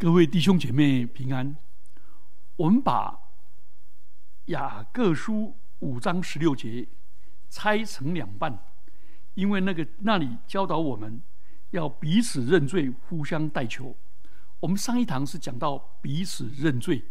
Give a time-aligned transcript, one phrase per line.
[0.00, 1.56] 各位弟兄姐妹平安。
[2.54, 3.18] 我们把
[4.44, 6.86] 雅各书五章十六节
[7.50, 8.56] 拆成两半，
[9.34, 11.20] 因为那个那里教导我们
[11.70, 13.96] 要彼此认罪，互相代求。
[14.60, 17.02] 我们上一堂是讲到彼此认罪，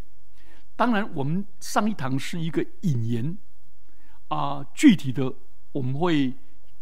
[0.78, 3.38] 当然我们上一堂是一个引言
[4.30, 5.34] 啊，具体的
[5.74, 6.34] 我们会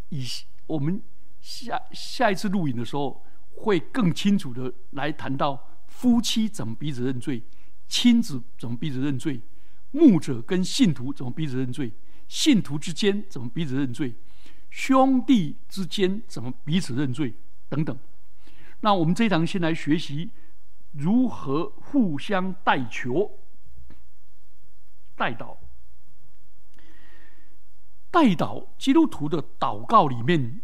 [0.10, 0.24] 以
[0.68, 1.02] 我们
[1.42, 3.26] 下下一次录影的时候
[3.56, 7.42] 会更清楚的来谈到夫妻怎么彼此认罪，
[7.88, 9.40] 亲子怎么彼此认罪，
[9.92, 11.94] 牧者跟信徒怎么彼此认罪，
[12.28, 14.14] 信徒之间怎么彼此认罪，
[14.70, 17.34] 兄弟之间怎么彼此认罪
[17.70, 17.98] 等等。
[18.82, 20.32] 那我们这一堂先来学习。
[20.98, 23.40] 如何互相代求、
[25.14, 25.58] 代祷、
[28.10, 28.68] 代祷？
[28.78, 30.62] 基督徒的祷告里面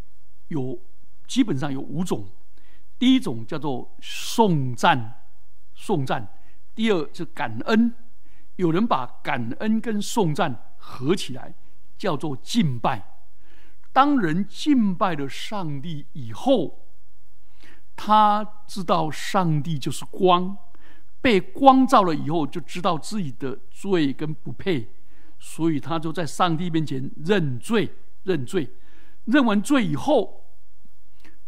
[0.48, 0.80] 有
[1.28, 2.30] 基本上有五种。
[2.98, 5.21] 第一种叫做颂赞，
[5.82, 6.22] 颂赞；
[6.76, 7.94] 第二是感恩。
[8.58, 11.56] 有人把感恩跟颂赞合起来，
[11.98, 13.24] 叫做敬拜。
[13.92, 16.78] 当人敬拜了上帝以后。
[18.04, 20.58] 他知道上帝就是光，
[21.22, 24.90] 被光照了以后，就知道自己的罪跟不配，
[25.38, 27.94] 所以他就在上帝面前认罪，
[28.24, 28.72] 认罪，
[29.26, 30.46] 认完罪以后，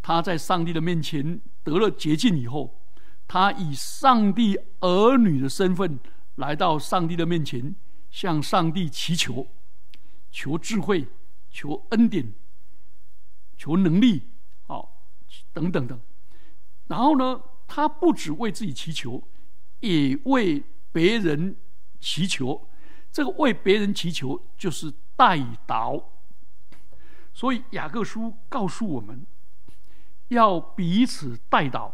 [0.01, 2.82] 他在上帝的面前得了洁净以后，
[3.33, 5.99] 他以上帝儿女的身份
[6.35, 7.73] 来到上帝的面前，
[8.11, 9.47] 向上帝祈求，
[10.29, 11.07] 求智慧，
[11.49, 12.31] 求恩典，
[13.57, 14.29] 求能力，
[14.67, 15.07] 好，
[15.51, 15.99] 等等等。
[16.85, 19.27] 然后呢，他不止为自己祈求，
[19.79, 21.55] 也为别人
[21.99, 22.69] 祈求。
[23.11, 26.03] 这个为别人祈求就是代祷。
[27.33, 29.25] 所以雅各书告诉我们，
[30.27, 31.91] 要彼此代祷。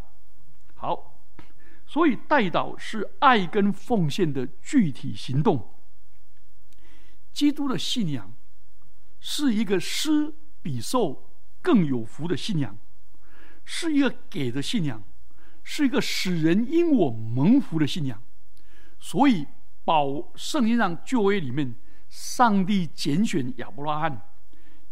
[0.75, 1.08] 好，
[1.89, 5.73] 所以代祷是爱跟奉献的具体行动。
[7.33, 8.31] 基督的信仰
[9.19, 11.33] 是一个施比受
[11.63, 12.77] 更有福的信仰。
[13.65, 15.03] 是一个给的信仰，
[15.63, 18.21] 是一个使人因我蒙福的信仰。
[18.99, 19.47] 所以，
[19.83, 21.73] 保圣经上旧约里面，
[22.07, 24.29] 上帝拣选亚伯拉罕，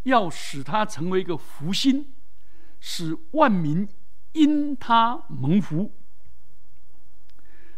[0.03, 2.13] 要使他成为一个福星，
[2.79, 3.87] 使万民
[4.31, 5.91] 因他蒙福。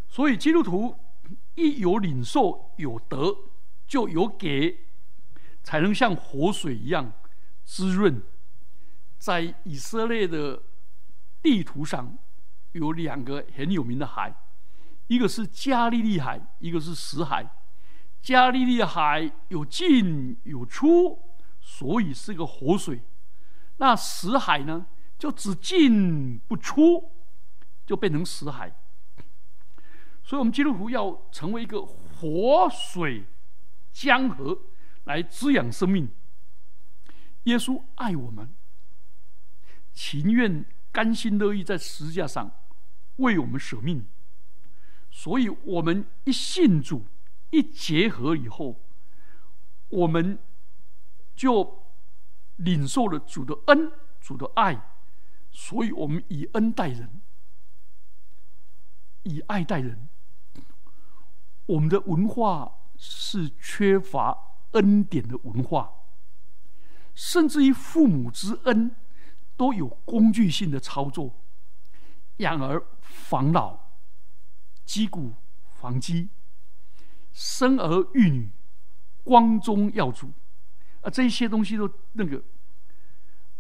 [0.10, 0.98] 所以，基督徒
[1.56, 3.34] 一有领受有得，
[3.88, 4.78] 就有给，
[5.64, 7.14] 才能像活水一样
[7.64, 8.22] 滋润。
[9.18, 10.64] 在以色列的。
[11.42, 12.18] 地图上
[12.74, 14.36] 有两个很有名的海，
[15.08, 17.50] 一个是加利利海，一个是死海。
[18.22, 21.18] 加利利海有进有出，
[21.62, 23.02] 所以是个活水。
[23.78, 24.86] 那死海呢，
[25.18, 27.10] 就只进不出，
[27.86, 28.76] 就变成死海。
[30.30, 33.26] 所以，我们基督徒要成为一个活水
[33.92, 34.60] 江河，
[35.06, 36.08] 来滋养生命。
[37.46, 38.54] 耶稣爱我们，
[39.92, 40.64] 情愿。
[40.92, 42.52] 甘心乐意在十字架上
[43.18, 44.08] 为我们舍命，
[45.12, 47.06] 所以我们一信主、
[47.52, 48.82] 一结合以后，
[49.90, 50.40] 我们
[51.36, 51.86] 就
[52.56, 54.82] 领受了主的恩、主的爱，
[55.52, 57.22] 所以我们以恩待人，
[59.24, 60.09] 以爱待人。
[61.70, 64.38] 我们的文化是缺乏
[64.72, 65.92] 恩典的文化，
[67.16, 68.96] 甚至于父母之恩。
[69.60, 71.36] 都有工具性的操作，
[72.38, 73.78] 养儿防老，
[74.86, 75.34] 击鼓
[75.68, 76.30] 防饥，
[77.34, 78.50] 生儿育女，
[79.22, 80.32] 光宗耀祖，
[81.02, 82.42] 啊，这些东西都那个，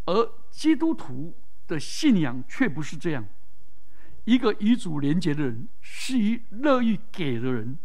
[0.05, 1.35] 而基督徒
[1.67, 3.27] 的信仰却不是这样。
[4.23, 7.77] 一个与主连结的人，是一乐意给的人，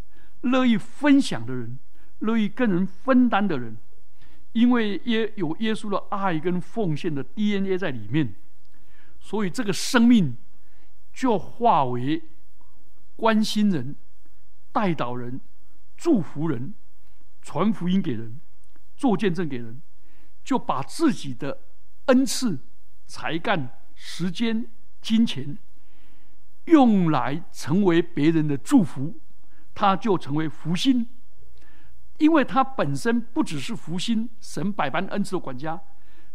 [0.44, 1.78] 乐意分享的人，
[2.20, 3.76] 乐意跟人分担的人。
[4.52, 8.36] 因为耶有耶稣的爱跟奉献的 DNA 在里面，
[9.18, 10.36] 所以这个生命
[11.12, 12.22] 就化为
[13.16, 13.96] 关心人、
[14.70, 15.40] 带导人、
[15.96, 16.72] 祝福人、
[17.42, 18.38] 传福音给人、
[18.96, 19.82] 做见证给人，
[20.44, 21.62] 就把自己的
[22.06, 22.60] 恩赐、
[23.06, 24.70] 才干、时间、
[25.00, 25.58] 金钱
[26.66, 29.18] 用来成为别人的祝福，
[29.74, 31.06] 他就成为福星。
[32.18, 35.80] 因为他本身不只是福星神百般恩赐的管家，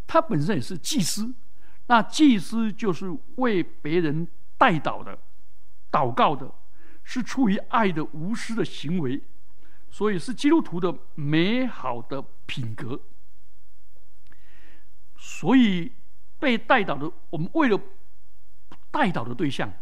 [0.06, 1.34] 他本身也是祭司。
[1.86, 4.28] 那祭司就是为别人
[4.58, 5.18] 代祷的、
[5.90, 6.52] 祷告的，
[7.02, 9.22] 是出于爱的无私的行为，
[9.90, 13.00] 所以是基督徒的美好的品格。
[15.16, 15.92] 所以
[16.38, 17.80] 被代祷的，我们为了
[18.90, 19.72] 代祷的对象，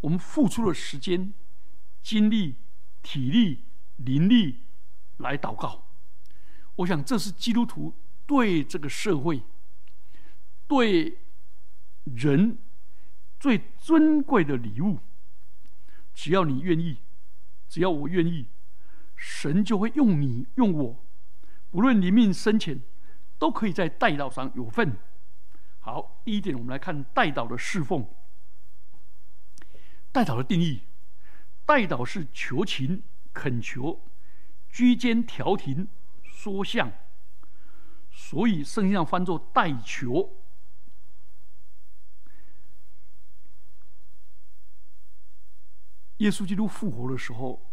[0.00, 1.34] 我们付出了时间、
[2.00, 2.54] 精力、
[3.02, 3.64] 体力、
[3.96, 4.60] 灵力
[5.18, 5.84] 来祷告。
[6.76, 7.94] 我想，这是基督徒
[8.26, 9.42] 对这个社会、
[10.66, 11.18] 对
[12.04, 12.58] 人
[13.38, 15.00] 最尊贵的礼物。
[16.14, 16.98] 只要你愿意，
[17.68, 18.46] 只要我愿意，
[19.16, 21.04] 神就会用你、用我，
[21.70, 22.80] 不论临命深浅，
[23.38, 24.96] 都可以在代祷上有份。
[25.80, 28.06] 好，第一点，我们来看代祷的侍奉。
[30.12, 30.82] 代祷的定义：
[31.64, 34.02] 代祷是求情、恳求、
[34.68, 35.88] 居间调停、
[36.22, 36.92] 说相，
[38.10, 40.38] 所以圣经上翻作代求。
[46.18, 47.72] 耶稣基督复活的时候，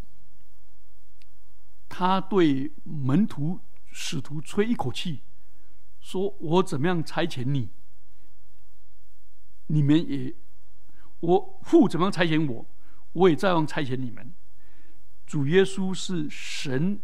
[1.87, 3.59] 他对门徒、
[3.91, 5.21] 使徒吹一口气，
[5.99, 7.69] 说：“我怎么样差遣你，
[9.67, 10.33] 你们也；
[11.19, 12.65] 我父怎么样差遣我，
[13.13, 14.33] 我也照样差遣你们。”
[15.25, 16.99] 主耶稣是神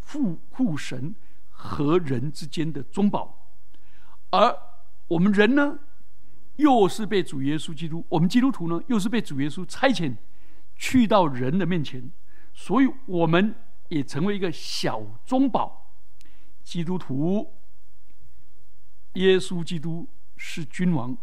[0.00, 1.14] 父、父神
[1.48, 3.52] 和人之间的中保，
[4.30, 4.56] 而
[5.08, 5.78] 我们人呢，
[6.56, 10.16] 又是被主耶稣基督；我们基督徒呢，又是被主耶稣差遣。
[10.78, 12.12] 去到人的面前，
[12.52, 13.54] 所以我们
[13.88, 15.96] 也成为一个小中保。
[16.62, 17.54] 基督徒，
[19.14, 20.06] 耶稣基督
[20.36, 21.16] 是君王，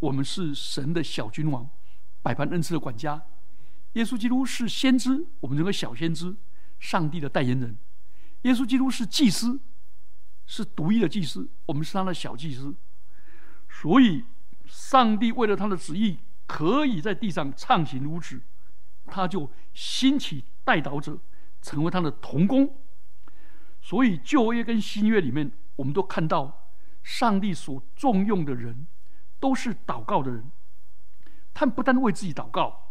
[0.00, 1.68] 我们是神的小君王，
[2.22, 3.22] 百般恩赐的管家。
[3.94, 6.36] 耶稣基督是先知，我们这个小先知，
[6.78, 7.76] 上帝的代言人。
[8.42, 9.58] 耶稣基督是祭司，
[10.46, 12.74] 是独一的祭司，我们是他的小祭司。
[13.68, 14.24] 所以，
[14.66, 18.40] 上帝为了他的旨意，可以在地上畅行无止。
[19.06, 21.18] 他就兴起代祷者，
[21.62, 22.76] 成为他的同工。
[23.80, 26.70] 所以旧约跟新约里面，我们都看到
[27.02, 28.86] 上帝所重用的人，
[29.38, 30.50] 都是祷告的人。
[31.52, 32.83] 他们不但为自己祷告，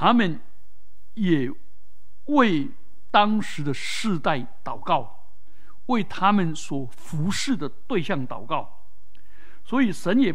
[0.00, 0.40] 他们
[1.12, 1.52] 也
[2.24, 2.70] 为
[3.10, 5.26] 当时的世代祷告，
[5.86, 8.86] 为他们所服侍的对象祷告。
[9.62, 10.34] 所以神也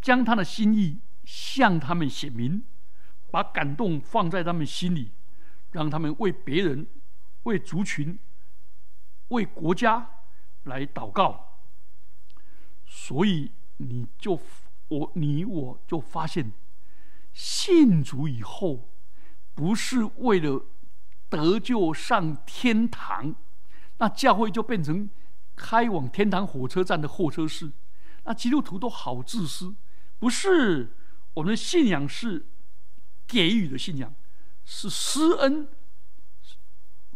[0.00, 2.62] 将他的心意向他们显明。
[3.32, 5.10] 把感动放在他们心里，
[5.72, 6.86] 让他们为别人、
[7.42, 8.16] 为族群、
[9.28, 10.08] 为国家
[10.62, 11.58] 来祷告。
[12.86, 14.40] 所以你就
[14.86, 16.52] 我你我就发现，
[17.36, 18.88] 信主以后，
[19.54, 20.64] 不是为了
[21.28, 23.36] 得救上天堂，
[23.98, 25.10] 那教会就变成
[25.54, 27.70] 开往天堂火车站的候车室。
[28.24, 29.74] 那基督徒都好自私，
[30.18, 30.96] 不是
[31.34, 32.46] 我们的信仰是。
[33.28, 34.14] 给予的信仰
[34.64, 35.66] 是施恩、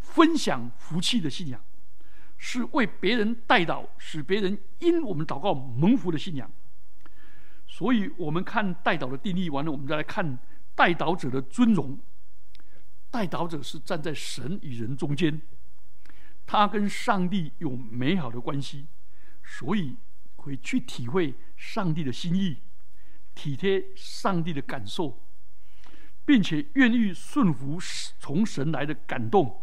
[0.01, 1.65] 分享福气的信仰，
[2.37, 6.51] 是为别人代祷，使别人因我们祷告蒙福的信仰。
[7.73, 10.41] 所以，我们看代祷的定义完了，我们再来看
[10.75, 11.97] 代祷者的尊荣。
[13.13, 15.41] 代祷者是站在神与人中间，
[16.45, 18.89] 他跟上帝有美好的关系，
[19.45, 19.97] 所以
[20.35, 22.59] 会去体会上帝的心意，
[23.37, 25.23] 体贴上帝的感受。
[26.27, 27.79] 并且愿意顺服
[28.21, 29.63] 从神来的感动，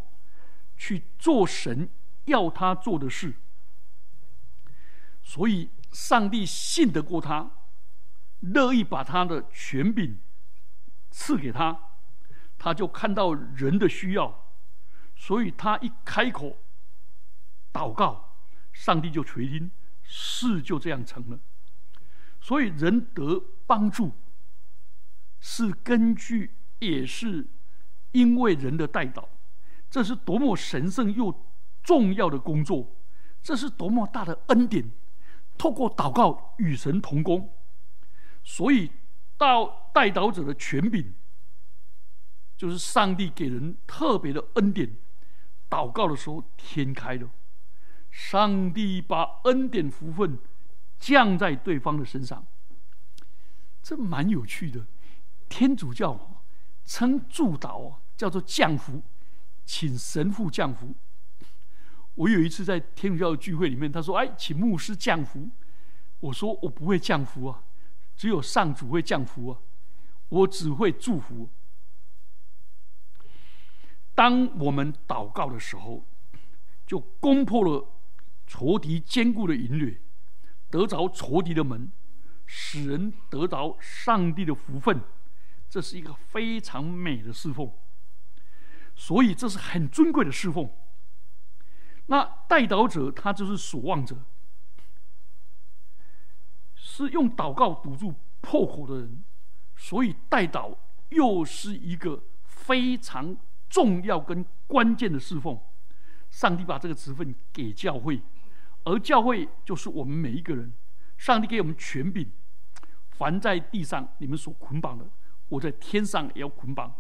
[0.76, 1.88] 去做神
[2.26, 3.34] 要他做的事。
[5.24, 7.52] 所以，上帝信得过他，
[8.40, 10.20] 乐意把他的权柄
[11.12, 11.78] 赐给他，
[12.58, 14.54] 他就看到人的需要，
[15.16, 16.58] 所以他一开口
[17.74, 18.36] 祷告，
[18.74, 19.72] 上帝就垂听，
[20.04, 21.40] 事就这样成了。
[22.40, 24.12] 所以，人得帮助
[25.40, 26.54] 是根据。
[26.80, 27.44] 也是
[28.12, 29.28] 因为人的代祷，
[29.90, 31.36] 这是多么神圣又
[31.82, 32.96] 重要的工作，
[33.42, 34.88] 这是多么大的恩典。
[35.58, 37.52] 透过祷告与神同工，
[38.48, 38.90] 所以
[39.38, 41.14] 到代祷者的权柄，
[42.56, 44.96] 就是上帝给人特别的恩典。
[45.70, 47.30] 祷告的时候，天开了，
[48.10, 50.40] 上帝把恩典福分
[50.98, 52.48] 降在对方的身上，
[53.84, 54.88] 这蛮有趣的。
[55.50, 56.34] 天主教。
[56.90, 59.04] 称祝祷叫做降福，
[59.66, 60.96] 请神父降福。
[62.16, 65.50] 我有一次在天主教的聚会里面，他说：“哎，请牧师降福。”
[66.22, 67.62] 我说：“我不会降福啊，
[68.18, 69.60] 只有上主会降福啊，
[70.28, 71.50] 我只会祝福。”
[74.14, 76.04] 当我们祷告的时候，
[76.86, 77.88] 就攻破了
[78.48, 80.02] 仇敌坚固的营垒，
[80.72, 81.92] 得着仇敌的门，
[82.48, 85.00] 使人得着上帝的福分。
[85.70, 87.72] 这是一个非常美的侍奉，
[88.96, 90.72] 所以这是很尊贵的侍奉。
[92.08, 94.16] 那代祷者他就是守望者，
[97.06, 99.24] 是用祷告堵住破口的人，
[99.76, 100.76] 所以代祷
[101.10, 103.38] 又是一个非常
[103.70, 105.60] 重要跟关键的侍奉。
[106.30, 108.22] 上帝把这个职分给教会，
[108.84, 110.74] 而教会就是我们每一个人。
[111.18, 112.32] 上帝给我们权柄，
[113.10, 115.08] 凡在地上你们所捆绑的，
[115.50, 116.92] 我在天上也要捆绑；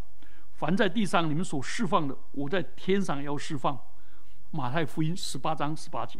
[0.53, 3.79] 凡在地上你们所释放的，我在天上也要释放。
[4.51, 6.19] 马太福音十八章十八节。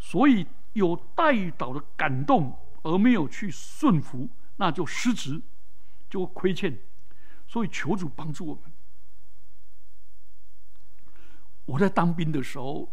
[0.00, 5.40] 所以有代祷的感动，而没有去顺服，那就失职，
[6.08, 6.78] 就亏欠。
[7.46, 8.64] 所以求主帮助我们。
[11.66, 12.92] 我在当兵的时候，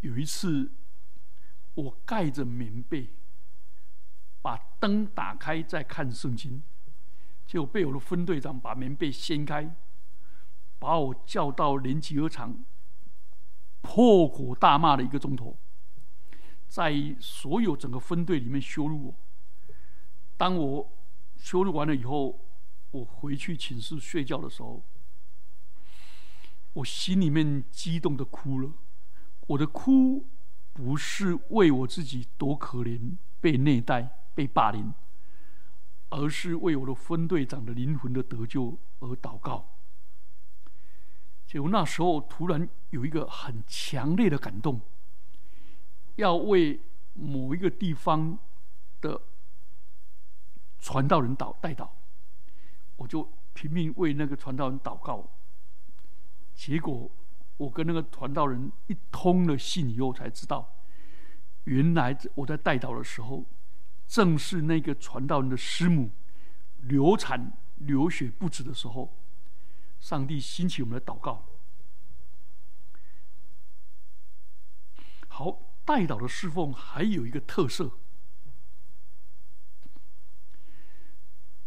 [0.00, 0.72] 有一次，
[1.74, 3.10] 我盖着棉被，
[4.42, 6.62] 把灯打开在看圣经，
[7.46, 9.74] 结果被我的分队长把棉被掀开，
[10.78, 12.64] 把我叫到连集合场。
[13.82, 15.56] 破口大骂了一个钟头，
[16.70, 19.14] 在所有整个分队里面羞辱我。
[20.36, 20.88] 当我
[21.36, 22.38] 羞辱完了以后，
[22.92, 24.80] 我回去寝室睡觉的时候，
[26.74, 28.70] 我心里面激动的哭了。
[29.48, 30.24] 我的哭
[30.72, 34.94] 不是为我自己多可怜、被虐待、被霸凌，
[36.10, 39.66] 而是为我的分队长的灵魂的得救而祷告。
[41.48, 44.80] 就那时候，突然有一个很强烈的感动，
[46.20, 46.78] 要为
[47.14, 48.38] 某一个地方
[49.00, 49.20] 的
[50.78, 51.88] 传道人祷代祷，
[52.96, 55.28] 我就拼命为那个传道人祷告。
[56.54, 57.10] 结果，
[57.56, 60.76] 我跟那个传道人一通了信以后，才知道，
[61.64, 63.44] 原来我在代祷的时候，
[64.06, 66.10] 正是那个传道人的师母
[66.82, 69.16] 流产流血不止的时候。
[69.98, 71.44] 上帝兴起我们的祷告。
[75.28, 77.90] 好，代祷的侍奉还有一个特色，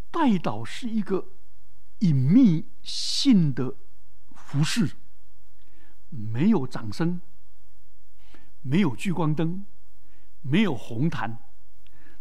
[0.09, 1.27] 代祷是一个
[1.99, 3.75] 隐秘性的
[4.33, 4.95] 服饰，
[6.07, 7.19] 没有掌声，
[8.61, 9.65] 没有聚光灯，
[10.39, 11.39] 没有红毯，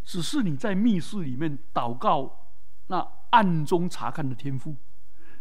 [0.03, 2.51] 只是你在密室里面祷告，
[2.89, 2.99] 那
[3.31, 4.75] 暗中查看的天赋。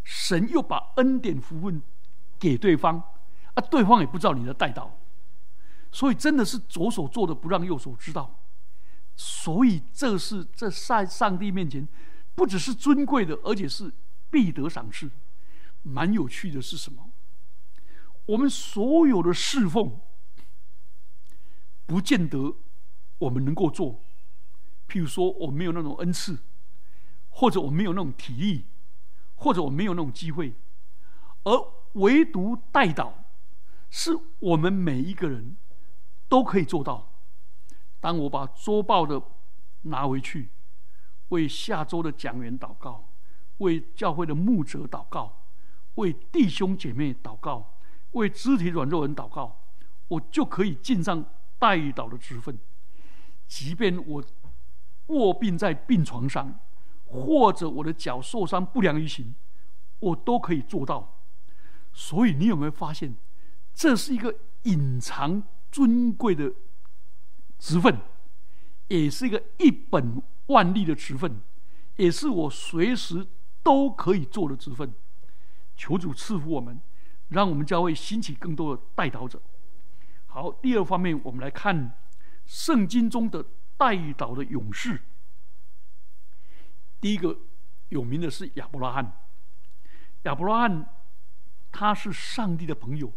[0.03, 1.81] 神又把恩典福分
[2.37, 2.99] 给对方，
[3.55, 5.00] 啊，对方也不知道你的带到，
[5.91, 8.43] 所以真的是左手做的不让右手知道，
[9.15, 11.87] 所以这是在上上帝面前，
[12.33, 13.93] 不只是尊贵的，而且是
[14.29, 15.09] 必得赏赐。
[15.83, 17.09] 蛮有趣的是什么？
[18.25, 19.99] 我们所有的侍奉，
[21.85, 22.55] 不见得
[23.17, 24.01] 我们能够做。
[24.87, 26.39] 譬如说，我没有那种恩赐，
[27.29, 28.65] 或者我没有那种体力。
[29.43, 30.53] 或者我没有那种机会，
[31.45, 33.11] 而唯独代祷，
[33.89, 35.57] 是我们每一个人
[36.31, 37.11] 都可以做到。
[37.99, 39.21] 当我把周报的
[39.81, 40.49] 拿回去，
[41.27, 43.09] 为下周的讲员祷告，
[43.57, 45.43] 为教会的牧者祷告，
[45.95, 47.73] 为弟兄姐妹祷告，
[48.11, 49.59] 为肢体软弱人祷告，
[50.07, 51.25] 我就可以尽上
[51.59, 52.57] 代祷的职分。
[53.45, 54.23] 即便我
[55.07, 56.57] 卧病在病床上。
[57.13, 59.35] 或者我的脚受伤不良于行，
[59.99, 61.19] 我都可以做到。
[61.91, 63.13] 所以你有没有发现，
[63.73, 64.33] 这是一个
[64.63, 66.53] 隐藏尊贵的
[67.57, 67.97] 职分，
[68.87, 71.41] 也是一个一本万利的职分，
[71.95, 73.25] 也是我随时
[73.63, 74.93] 都可以做的职分。
[75.77, 76.79] 求主赐福我们，
[77.29, 79.41] 让我们教会兴起更多的代祷者。
[80.27, 81.97] 好，第二方面，我们来看
[82.45, 83.45] 圣经中的
[83.77, 85.01] 代祷的勇士。
[86.99, 87.39] 第一个
[87.89, 89.17] 有名的是亚伯拉罕。
[90.23, 90.87] 亚伯拉罕
[91.71, 93.11] 他是上帝的朋友，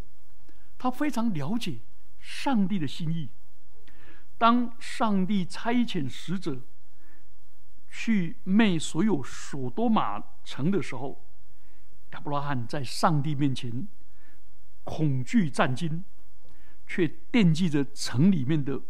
[0.79, 1.81] 他非常了解
[2.25, 3.29] 上帝的心意。
[4.39, 6.63] 当上帝差遣使者
[7.91, 11.23] 去灭所有所多玛城的时候，
[12.13, 13.87] 亚伯拉罕在上帝面前
[14.85, 16.03] 恐惧战惊，
[16.87, 18.81] 却惦记着城里面的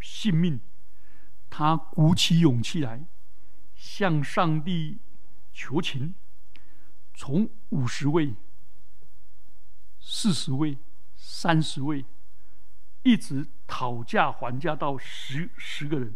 [0.00, 0.60] 性命，
[1.48, 3.06] 他鼓起勇气来。
[3.76, 4.98] 向上帝
[5.54, 6.14] 求情，
[7.14, 8.34] 从五十位、
[9.98, 10.76] 四十位、
[11.16, 12.04] 三十位，
[13.02, 16.14] 一直讨价还价到十十个人。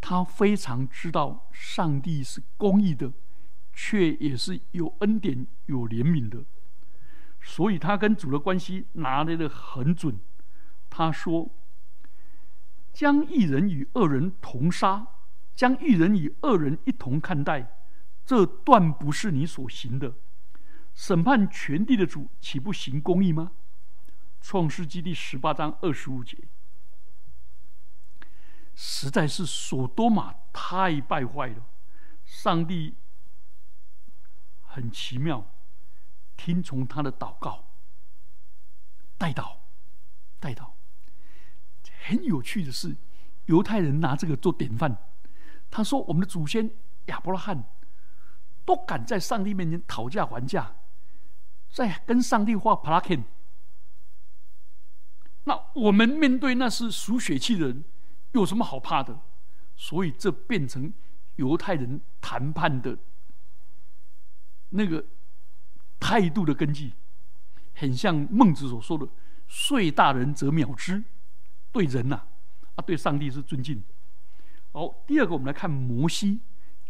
[0.00, 3.12] 他非常知道上帝是公义的，
[3.72, 6.44] 却也是有恩典、有怜悯的，
[7.40, 10.18] 所以他跟主的关系拿捏的很准。
[10.88, 11.50] 他说
[12.92, 15.06] ：“将一人与二人同杀。”
[15.58, 17.80] 将一人与二人一同看待，
[18.24, 20.14] 这断不是你所行的。
[20.94, 23.50] 审判全地的主，岂不行公义吗？
[24.40, 26.36] 创世纪第十八章二十五节，
[28.74, 31.66] 实在是所多玛太败坏了。
[32.24, 32.94] 上帝
[34.62, 35.50] 很奇妙，
[36.36, 37.64] 听从他的祷告，
[39.16, 39.60] 带到，
[40.38, 40.74] 带到。
[42.04, 42.96] 很有趣的是，
[43.46, 44.96] 犹太人拿这个做典范。
[45.70, 46.70] 他说：“我们的祖先
[47.06, 47.64] 亚伯拉罕
[48.64, 50.76] 都敢在上帝面前讨价还价，
[51.70, 53.24] 在跟上帝画 p l a k i n
[55.48, 57.82] 那我们面对那是属血气的人，
[58.32, 59.18] 有什么好怕的？
[59.76, 60.92] 所以这变成
[61.36, 62.98] 犹太人谈判的
[64.68, 65.02] 那个
[65.98, 66.92] 态度的根基，
[67.74, 69.08] 很像孟子所说的
[69.48, 71.02] “岁大人则藐之”，
[71.72, 72.20] 对人呐，
[72.74, 73.82] 啊，对上帝是尊敬。
[74.72, 76.40] 好，第二个，我们来看摩西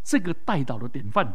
[0.02, 1.32] 这个带导的典范。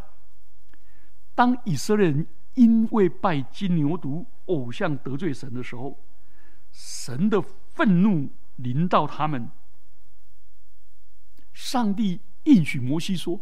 [1.34, 5.98] 当以色列人因为拜金牛犊偶像得罪神的时候，
[6.74, 9.52] 神的愤怒临到他们。
[11.54, 13.40] 上帝应许摩西说：“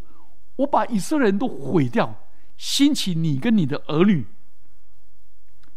[0.58, 4.28] 我把以色列人都毁掉，兴起你跟你的儿女。”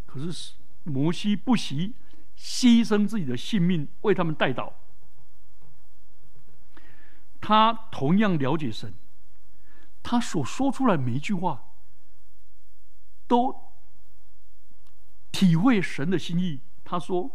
[0.05, 1.95] 可是摩西不惜
[2.37, 4.73] 牺牲自己的性命为他们代祷。
[7.41, 8.93] 他同样了解神，
[10.03, 11.65] 他所说出来每一句话，
[13.29, 13.73] 都
[15.31, 16.61] 体会神的心意。
[16.83, 17.31] 他说。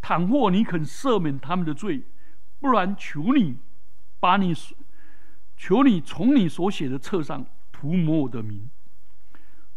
[0.00, 2.04] 倘若你肯赦免他们的罪，
[2.58, 3.58] 不然求你
[4.18, 4.54] 把你
[5.56, 8.70] 求你从你所写的册上涂抹我的名。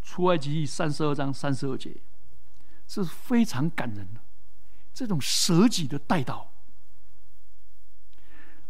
[0.01, 1.95] 出埃及记三十二章三十二节，
[2.85, 4.21] 这是非常感人的
[4.93, 6.47] 这种舍己的代祷。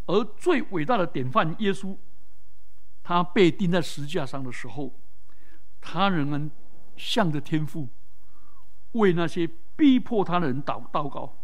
[0.05, 1.97] 而最伟大的典范耶稣，
[3.01, 4.99] 他被钉在十架上的时候，
[5.81, 6.51] 他仍然
[6.95, 7.87] 向着天父
[8.91, 11.35] 为那些逼迫他的人祷祷告。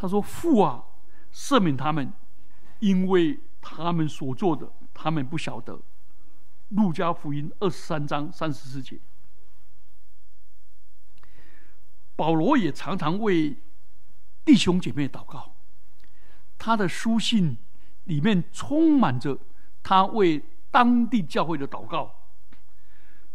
[0.00, 0.82] 他说：“父啊，
[1.30, 2.10] 赦免他们，
[2.78, 5.78] 因为他们所做的，他们不晓得。”
[6.70, 8.98] 路加福音二十三章三十四节。
[12.16, 13.54] 保罗也常常为
[14.42, 15.54] 弟兄姐妹祷告，
[16.56, 17.58] 他的书信
[18.04, 19.38] 里面充满着
[19.82, 22.14] 他为当地教会的祷告。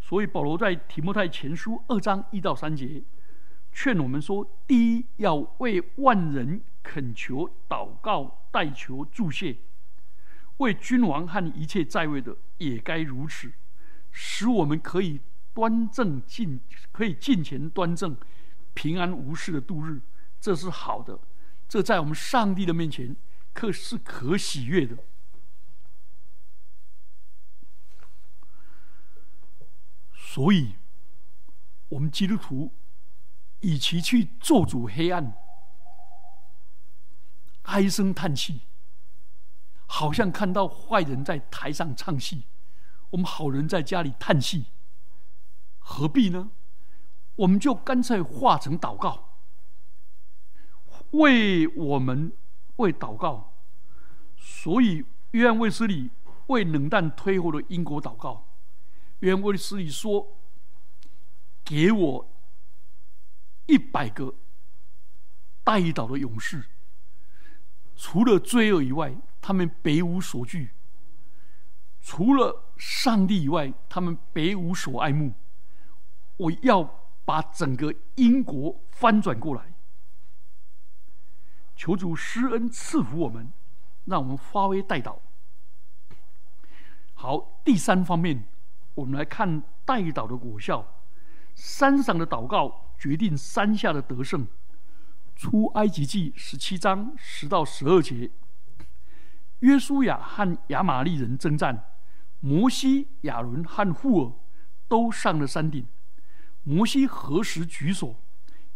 [0.01, 3.03] 所以保罗在提摩太前书二章一到三节。
[3.77, 9.57] 劝我们说：第一，要为万人恳求、祷告、代求、祝谢；
[10.57, 13.51] 为君王和一切在位的也该如此，
[14.13, 15.19] 使我们可以
[15.53, 16.61] 端正、进
[16.93, 18.15] 可以尽前端正、
[18.73, 20.01] 平安无事的度日。
[20.39, 21.19] 这是好的，
[21.67, 23.13] 这在我们上帝的面前
[23.53, 24.97] 可是可喜悦的。
[30.13, 30.75] 所以，
[31.89, 32.71] 我们基督徒。
[33.65, 35.35] 与其去做主黑暗，
[37.63, 38.61] 唉声叹气，
[39.87, 42.43] 好像看到坏人在台上唱戏，
[43.09, 44.67] 我们好人在家里叹气，
[45.79, 46.51] 何必呢？
[47.37, 49.29] 我们就干脆化成祷告，
[51.11, 52.31] 为我们
[52.75, 53.51] 为祷告。
[54.37, 56.11] 所以约翰卫斯理
[56.47, 58.45] 为冷淡推后的英国祷告，
[59.21, 60.37] 约翰卫斯理说
[61.65, 62.29] ：“给我。”
[63.67, 64.33] 一百个
[65.63, 66.63] 带岛的勇士，
[67.95, 70.67] 除了罪恶以外，他们别无所惧；
[72.01, 75.33] 除了上帝以外，他们别无所爱慕。
[76.37, 76.83] 我要
[77.25, 79.73] 把整个英国翻转过来，
[81.75, 83.51] 求主施恩赐福我们，
[84.05, 85.19] 让我们发威带岛。
[87.13, 88.45] 好，第三方面，
[88.93, 90.85] 我们来看带岛的果效。
[91.55, 92.84] 山上的祷告。
[92.97, 94.47] 决定山下的得胜。
[95.35, 98.31] 出埃及记十七章十到十二节，
[99.59, 101.83] 约书亚和亚玛利人征战，
[102.39, 104.33] 摩西、亚伦和户尔
[104.87, 105.85] 都上了山顶。
[106.63, 108.15] 摩西何时举手，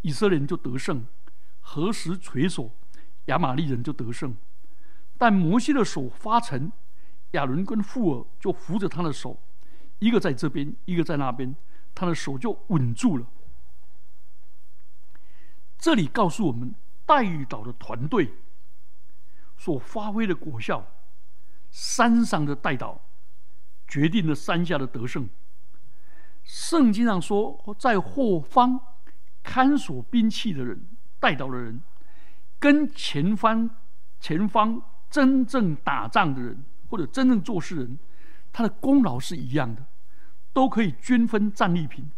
[0.01, 1.05] 以色列人就得胜；
[1.61, 2.75] 何时垂手，
[3.25, 4.35] 亚玛利人就得胜。
[5.17, 6.71] 但摩西的手发沉，
[7.31, 9.41] 亚伦跟户尔就扶着他的手，
[9.99, 11.55] 一个在这边，一个在那边，
[11.95, 13.25] 他的手就稳住了。
[15.79, 18.33] 这里告诉我们，带岛的团队
[19.57, 20.85] 所发挥的果效，
[21.71, 23.01] 山上的带岛
[23.87, 25.29] 决定了山下的得胜。
[26.43, 28.79] 圣经上说，在后方
[29.41, 30.85] 看守兵器的人、
[31.17, 31.81] 带岛的人，
[32.59, 33.69] 跟前方
[34.19, 37.97] 前方真正打仗的人或者真正做事人，
[38.51, 39.85] 他的功劳是一样的，
[40.51, 42.11] 都可以均分战利品。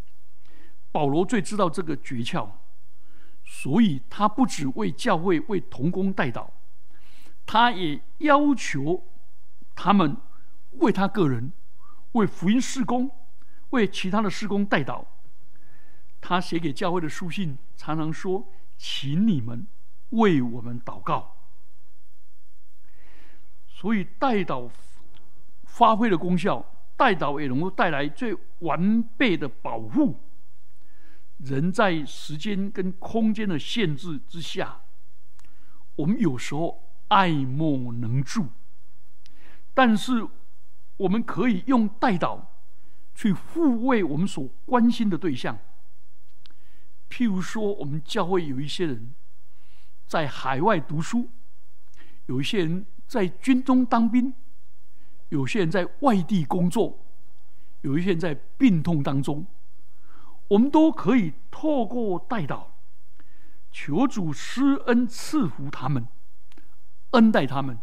[0.92, 2.50] 保罗最知道这个诀窍。
[3.54, 6.48] 所以，他不只为教会、为童工代祷，
[7.46, 9.04] 他也要求
[9.76, 10.16] 他们
[10.80, 11.52] 为他个人、
[12.14, 13.12] 为福音事工、
[13.72, 15.06] 为其他的事工代祷。
[16.22, 18.48] 他写给教会的书信常常说
[18.80, 19.68] ：“请你们
[20.12, 21.36] 为我们祷告。”
[23.68, 24.70] 所以代祷
[25.66, 30.18] 发挥的功效，代祷也能够带来最完备的保护。
[31.44, 34.82] 人在时间跟空间的限制之下，
[35.96, 38.48] 我们有时候爱莫能助。
[39.74, 40.28] 但是，
[40.98, 42.42] 我们可以用代祷
[43.16, 45.58] 去护卫我们所关心的对象。
[47.10, 49.14] 譬如说，我们教会有一些人
[50.08, 51.30] 在海外读书，
[52.26, 52.86] 有一些人。
[53.12, 54.34] 在军中当兵，
[55.28, 56.98] 有些人在外地工作，
[57.82, 59.46] 有一些人在病痛当中，
[60.52, 62.66] 我们都可以透过代祷，
[63.72, 66.06] 求主施恩赐福他们，
[67.12, 67.80] 恩待他们。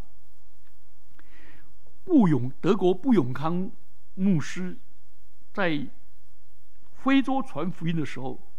[2.05, 3.71] 布永德国布永康
[4.15, 4.79] 牧师
[5.53, 5.89] 在
[6.93, 8.53] 非洲传福音的时候，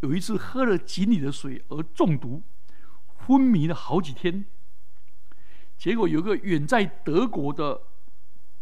[0.00, 2.42] 有一次喝了井里的水而中毒，
[3.04, 4.46] 昏迷了好几天。
[5.76, 7.82] 结果有个远在德国的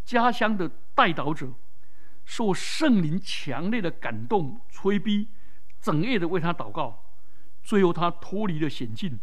[0.04, 1.52] 家乡的代祷者，
[2.28, 5.28] 受圣灵强烈的感动催逼，
[5.80, 7.02] 整夜的为他祷告，
[7.62, 9.18] 最后他脱离了险境。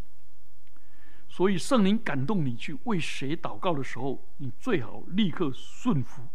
[1.29, 6.27] 所以圣灵感动你去为谁祷告的时候，你最好立刻顺服。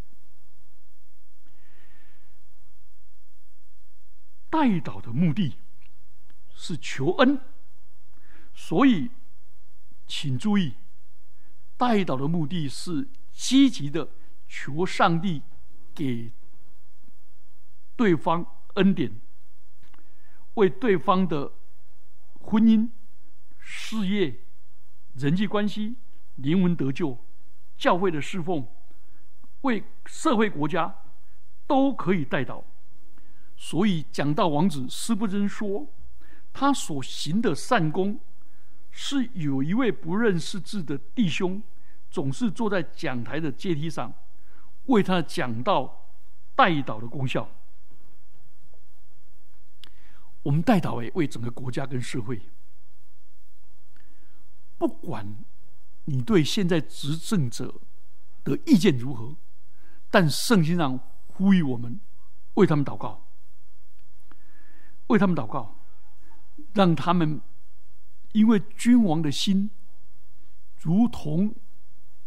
[4.49, 5.57] 代祷的目的
[6.55, 7.41] 是求恩，
[8.55, 9.11] 所以
[10.07, 10.75] 请注意。
[11.77, 14.09] 代祷的目的是积极的
[14.47, 15.43] 求上帝
[15.93, 16.31] 给
[18.01, 19.13] 对方恩典，
[20.55, 21.53] 为对方的
[22.41, 22.89] 婚姻、
[23.59, 24.41] 事业、
[25.13, 25.97] 人际关系、
[26.37, 27.19] 灵魂得救、
[27.77, 28.67] 教会的侍奉、
[29.61, 30.97] 为社会国家
[31.67, 32.65] 都可以代祷。
[33.55, 35.87] 所以讲到王子施不真说，
[36.55, 38.19] 他所行的善功。
[38.91, 41.63] 是有一位不认识字的弟兄，
[42.11, 44.11] 总是坐在讲台的阶梯上，
[44.87, 46.09] 为他讲到
[46.57, 47.47] 代祷的功效。
[50.43, 52.41] 我们代祷诶，为整个国家跟社会，
[54.79, 55.45] 不管
[56.05, 57.81] 你对现在执政者
[58.45, 59.37] 的意见如何，
[60.11, 60.99] 但圣经上
[61.29, 62.01] 呼吁我们
[62.55, 63.27] 为他们祷告，
[65.09, 65.77] 为他们祷告，
[66.75, 67.41] 让他们。
[68.33, 69.71] 因为君王的心，
[70.77, 71.53] 如同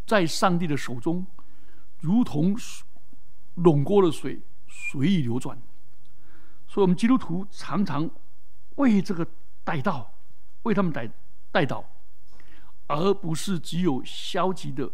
[0.06, 1.26] 在上帝的手中，
[2.00, 2.54] 如同
[3.54, 5.58] 笼锅的水，随意流转。
[6.74, 8.10] 所以，我们基督徒常常
[8.74, 9.24] 为这个
[9.62, 10.08] 代祷，
[10.64, 11.08] 为他们代
[11.52, 11.84] 代祷，
[12.88, 14.90] 而不是只有消极的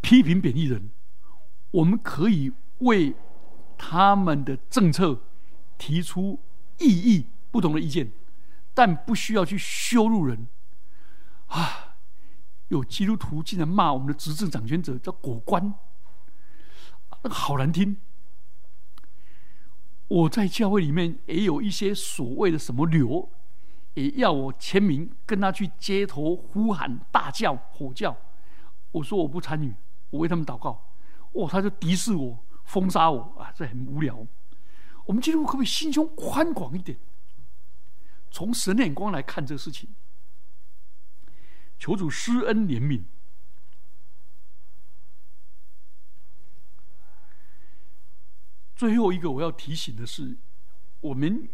[0.00, 0.90] 批评贬义人。
[1.70, 3.14] 我们可以为
[3.78, 5.22] 他们的政策
[5.78, 6.40] 提出
[6.78, 8.10] 异议、不同的意见。
[8.74, 10.48] 但不需要去羞辱人
[11.46, 11.96] 啊！
[12.68, 15.74] 有基督徒竟然骂我们的执政掌权者叫“果官”，
[17.22, 17.96] 那个好难听。
[20.10, 23.30] 我在教会里面也有一些所谓的什么流，
[23.94, 28.16] 也要我签名，跟他去街头呼喊、大叫、吼叫。
[28.90, 29.72] 我说我不参与，
[30.10, 30.84] 我为他们祷告。
[31.30, 33.52] 哦，他就敌视我、封杀我啊！
[33.54, 34.26] 这很无聊。
[35.06, 36.98] 我们基督徒可不可以心胸宽广一点？
[38.32, 39.90] 从神眼光来看这个事情，
[41.78, 43.04] 求主施恩怜悯。
[48.80, 50.38] 最后一个我要提醒的是，
[51.02, 51.46] 我们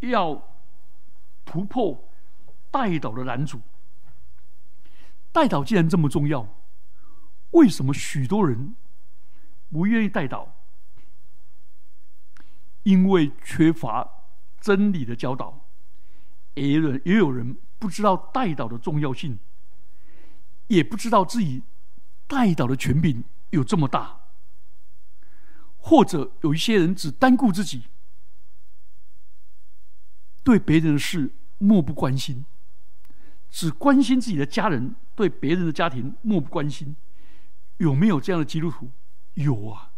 [0.00, 0.58] 要
[1.44, 2.10] 突破
[2.68, 3.60] 代祷的拦阻。
[5.30, 6.48] 代祷既然这么重要，
[7.52, 8.74] 为什么许多人
[9.70, 10.48] 不愿意代祷？
[12.82, 14.16] 因为缺乏。
[14.60, 15.64] 真理的教导，
[16.54, 19.38] 也有人也有人不知道代祷的重要性，
[20.66, 21.62] 也不知道自己
[22.26, 24.19] 代祷的权柄有这么大，
[25.80, 27.84] 或者有一些人只单顾自己，
[30.44, 32.44] 对别人的事漠不关心，
[33.50, 36.94] 只关心自己的家人，对别人的家庭漠不关心，
[37.78, 38.90] 有没有这样的基督徒？
[39.34, 39.92] 有啊！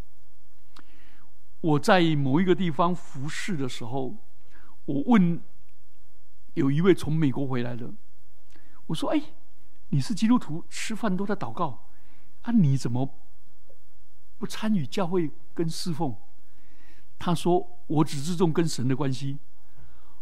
[1.60, 4.16] 我在某一个地方服侍的时候。
[4.84, 5.40] 我问
[6.54, 7.94] 有一位从美国回来的，
[8.86, 9.22] 我说：“哎，
[9.90, 11.88] 你是基督徒，吃饭都在祷告，
[12.40, 13.16] 啊，你怎么
[14.42, 16.16] 不参与教会跟侍奉？”
[17.16, 19.38] 他说：“我只注重跟神的关系。”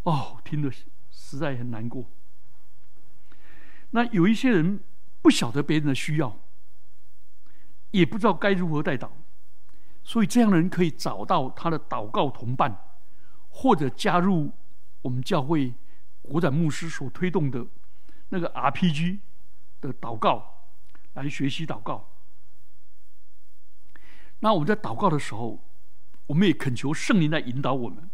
[0.05, 0.71] 哦，听得
[1.11, 2.05] 实在很难过。
[3.93, 4.79] 那有一些人
[5.23, 6.37] 不晓得别人的需要，
[7.93, 9.09] 也不知道该如何带祷，
[10.05, 12.77] 所以这样的人可以找到他的祷告同伴，
[13.49, 14.53] 或者加入
[15.01, 15.73] 我们教会
[16.21, 17.67] 国展牧师所推动的
[18.29, 19.21] 那个 RPG
[19.81, 20.69] 的祷告
[21.15, 22.10] 来学习祷告。
[24.41, 25.63] 那我们在祷告的时候，
[26.27, 28.11] 我们也恳求圣灵来引导我们。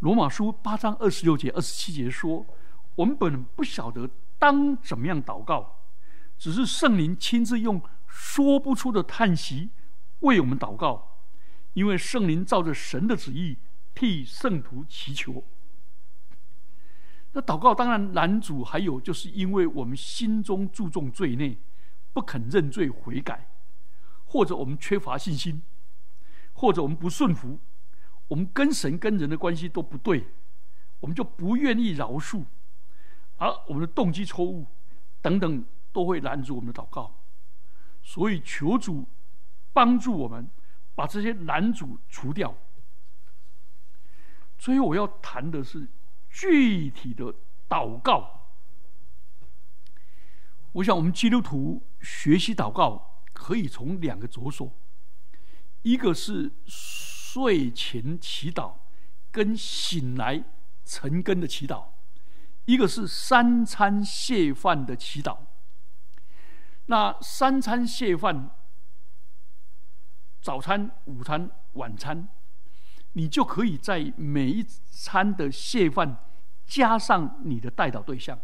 [0.00, 2.46] 罗马书八章二十六节、二十七节说
[2.94, 5.76] ：“我们本不晓得当怎么样祷告。”
[6.38, 9.70] 只是圣灵亲自用说不出的叹息
[10.20, 11.18] 为我们祷告，
[11.72, 13.58] 因为圣灵照着神的旨意
[13.92, 15.42] 替圣徒祈求。
[17.32, 21.58] 那祷告当然难主，还有就是因为我们心中注重罪孽，
[22.12, 23.47] 不肯认罪悔改，
[24.28, 25.60] 或者我们缺乏信心，
[26.52, 27.58] 或者我们不顺服，
[28.28, 30.26] 我们跟神跟人的关系都不对，
[31.00, 32.44] 我们就不愿意饶恕，
[33.36, 34.66] 而我们的动机错误
[35.20, 35.64] 等等。
[35.90, 37.12] 都会拦住我们的祷告，
[38.02, 39.08] 所以求主
[39.72, 40.48] 帮助我们
[40.94, 42.54] 把这些拦阻除掉。
[44.58, 45.88] 所以我要谈的是
[46.28, 47.34] 具体的
[47.68, 48.48] 祷告。
[50.72, 53.07] 我想我们基督徒学习祷告，
[53.38, 54.72] 可以从两个着手：
[55.82, 58.74] 一个是睡前祈祷，
[59.30, 60.42] 跟醒来
[60.84, 61.84] 晨更的祈祷；
[62.64, 65.38] 一个是三餐谢饭的祈祷。
[66.86, 68.50] 那三餐谢饭，
[70.42, 72.28] 早餐、午餐、晚餐，
[73.12, 76.24] 你就可以在每一餐的谢饭
[76.66, 78.36] 加上你的代祷对象。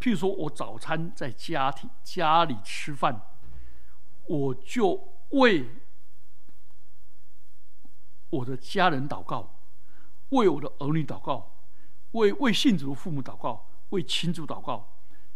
[0.00, 3.20] 譬如说，我早餐在家庭家里吃饭，
[4.26, 5.68] 我就为
[8.30, 9.60] 我的家人祷告，
[10.30, 11.52] 为我的儿女祷告，
[12.12, 14.88] 为为信主的父母祷告，为亲族祷告，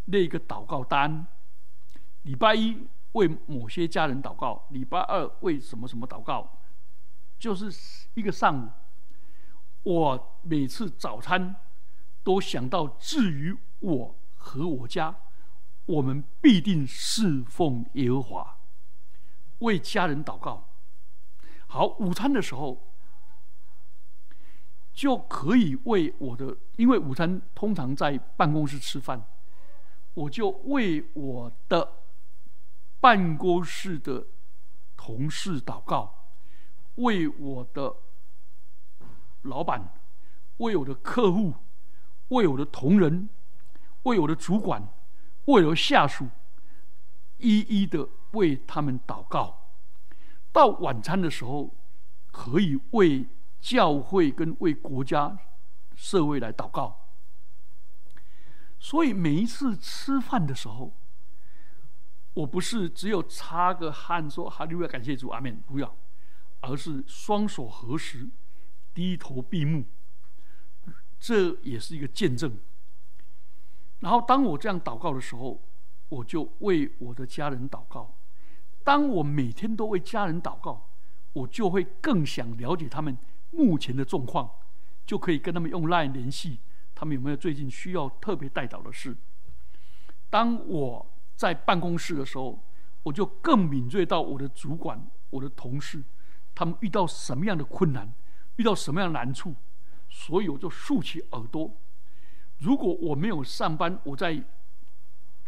[0.07, 1.27] 列一个祷告单。
[2.22, 6.59] 礼拜一为某些家人祷告，礼拜二为什么什么祷告，
[7.38, 8.68] 就是一个上午。
[9.83, 11.55] 我每次早餐
[12.25, 15.14] 都想到，至于我和我家，
[15.85, 18.59] 我们必定侍奉耶和华，
[19.59, 20.69] 为家人祷告。
[21.66, 22.92] 好，午餐的时候
[24.92, 29.27] 就可以为我的，因为午餐通常在办公室吃饭，
[30.14, 31.92] 我就为我的。
[32.99, 34.27] 办公室的
[34.97, 36.33] 同事祷告，
[36.97, 37.95] 为我的
[39.42, 39.92] 老板，
[40.57, 41.55] 为我的客户，
[42.29, 43.29] 为我的同仁，
[44.05, 44.83] 为我的主管，
[45.45, 46.27] 为我的下属，
[47.37, 49.72] 一一的为他们祷告。
[50.53, 51.75] 到晚餐的时候，
[52.31, 53.27] 可以为
[53.61, 55.37] 教会跟为国家、
[55.96, 57.09] 社会来祷告。
[58.79, 60.94] 所以每一次吃饭的时候。
[62.37, 65.96] 我不是只有擦个汗说哈利路亚感谢主阿门不要，
[66.61, 68.29] 而是双手合十，
[68.92, 69.87] 低头闭目，
[71.18, 72.61] 这也是一个见证。
[74.01, 75.62] 然后当我这样祷告的时候，
[76.11, 78.15] 我就为我的家人祷告。
[78.87, 80.88] 当我每天都为家人祷告，
[81.33, 83.18] 我就会更想了解他们
[83.51, 84.49] 目前的状况，
[85.05, 86.61] 就可以跟他们用 LINE 联系，
[86.94, 89.16] 他们有没有最近需要特别带祷的事。
[90.31, 92.62] 当我在办公室的时候，
[93.03, 96.05] 我就更敏锐到我的主管、我的同事，
[96.55, 98.14] 他们遇到什么样的困难，
[98.55, 99.53] 遇到什么样的难处，
[100.09, 101.77] 所以我就竖起耳朵。
[102.59, 104.44] 如果我没有上班，我在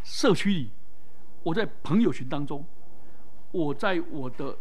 [0.02, 0.72] 社区里，
[1.44, 2.66] 我在朋友群当中，
[3.50, 4.58] 我在我的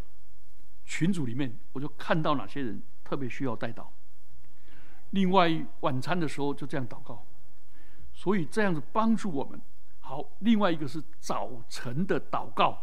[0.85, 3.91] 群组里面，我就看到哪些人特别需要带到。
[5.11, 7.25] 另外，晚餐的时候就这样祷告，
[8.13, 9.61] 所以这样子帮助我们。
[9.99, 12.77] 好，另外一个是早晨的祷告。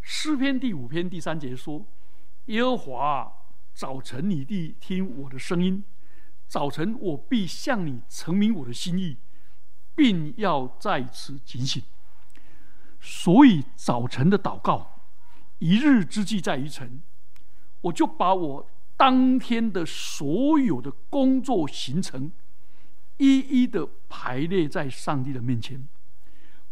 [0.00, 1.86] 诗篇第五篇第三节说
[2.46, 3.32] ：“耶和华，
[3.72, 5.84] 早晨你必听我的声音，
[6.46, 9.18] 早晨我必向你陈明我的心意，
[9.94, 11.82] 并要在此警醒。”
[13.00, 14.93] 所以早晨的祷告，
[15.64, 17.00] 一日之计在于晨，
[17.80, 22.30] 我就把我当天的所有的工作行程，
[23.16, 25.88] 一一的排列在上帝的面前。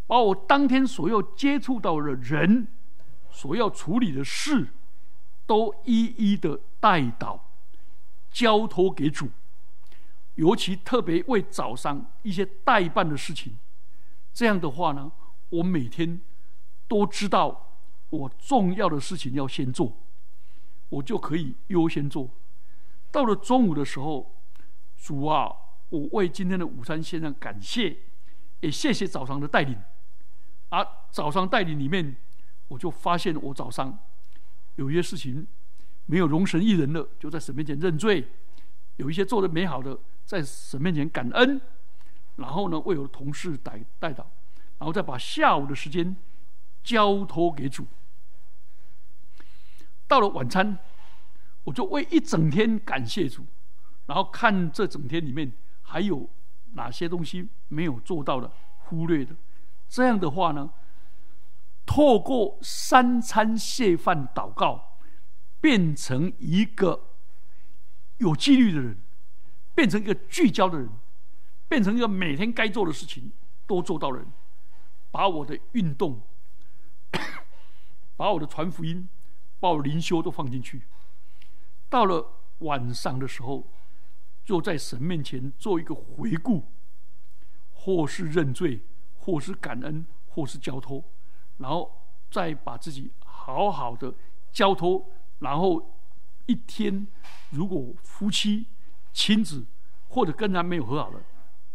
[0.06, 2.68] 把我当天所要接触到的人，
[3.30, 4.68] 所要处理的事，
[5.46, 7.48] 都一一的带到，
[8.30, 9.30] 交托给主。
[10.34, 13.56] 尤其特别为早上一些代办的事情，
[14.34, 15.10] 这样的话呢，
[15.48, 16.20] 我每天
[16.86, 17.71] 都知道
[18.12, 19.96] 我重要的事情要先做，
[20.90, 22.28] 我就可以优先做。
[23.10, 24.34] 到了中午的时候，
[24.98, 25.50] 主啊，
[25.88, 27.96] 我为今天的午餐献上感谢，
[28.60, 29.78] 也谢谢早上的带领。
[30.68, 32.14] 啊，早上带领里面，
[32.68, 33.98] 我就发现我早上
[34.76, 35.46] 有些事情
[36.04, 38.22] 没有容神一人了，就在神面前认罪；
[38.96, 41.58] 有一些做的美好的，在神面前感恩。
[42.36, 44.30] 然后呢，为我的同事带带导，
[44.78, 46.14] 然后再把下午的时间
[46.82, 47.86] 交托给主。
[50.12, 50.78] 到了晚餐，
[51.64, 53.46] 我就为一整天感谢主，
[54.04, 56.28] 然后看这整天里面还有
[56.74, 59.34] 哪些东西没有做到的、忽略的。
[59.88, 60.70] 这样的话呢，
[61.86, 64.98] 透过三餐谢饭祷告，
[65.62, 67.08] 变成一个
[68.18, 68.98] 有纪律的人，
[69.74, 70.90] 变成一个聚焦的人，
[71.70, 73.32] 变成一个每天该做的事情
[73.66, 74.26] 都做到人，
[75.10, 76.20] 把我的运动，
[78.14, 79.08] 把我的传福音，
[79.62, 80.82] 把灵修都放进去。
[81.88, 82.26] 到了
[82.58, 83.70] 晚上的时候，
[84.44, 86.66] 就在神面前做一个回顾，
[87.72, 88.82] 或是认罪。
[89.24, 91.00] 或是感恩，或是交托，
[91.58, 91.96] 然后
[92.28, 94.12] 再把自己好好的
[94.50, 95.96] 交托，然后
[96.46, 97.06] 一天，
[97.50, 98.66] 如果夫妻、
[99.12, 99.64] 亲子
[100.08, 101.22] 或者跟他没有和好了，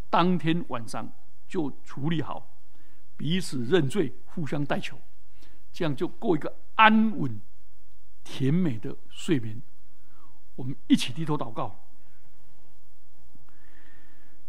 [0.09, 1.09] 当天晚上
[1.47, 2.49] 就处理好，
[3.15, 4.99] 彼此认罪，互相代求，
[5.71, 7.39] 这样就过一个安稳、
[8.29, 9.61] 甜美的睡眠。
[10.55, 11.79] 我们一起低头祷告。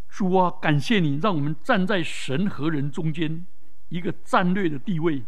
[0.09, 3.47] 主啊，感谢你让我们站在神和人中间，
[3.89, 5.23] 一个战略的地位，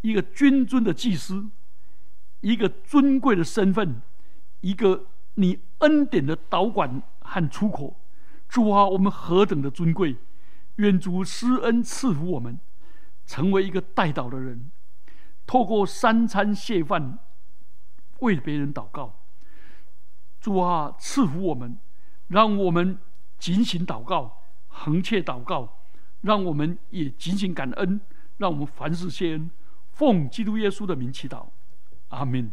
[0.00, 1.50] 一个君尊的祭司，
[2.40, 4.00] 一个尊贵的身份，
[4.62, 8.00] 一个你恩典的导管和出口。
[8.48, 10.16] 主啊，我们何等的尊贵！
[10.76, 12.58] 愿主施恩赐福我们，
[13.26, 14.70] 成为一个带祷的人，
[15.46, 17.18] 透过三餐谢饭
[18.22, 19.20] 为别人祷告。
[20.40, 21.78] 主啊，赐福我们，
[22.26, 22.98] 让我们。
[23.42, 25.68] 警醒祷告，横切祷告，
[26.20, 28.00] 让我们也警醒感恩，
[28.36, 29.50] 让我们凡事谢恩，
[29.90, 31.46] 奉基督耶稣的名祈祷，
[32.10, 32.52] 阿门。